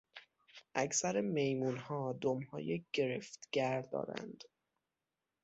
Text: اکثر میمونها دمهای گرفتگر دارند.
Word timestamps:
اکثر 0.75 1.21
میمونها 1.21 2.13
دمهای 2.21 2.83
گرفتگر 2.93 3.81
دارند. 3.81 4.43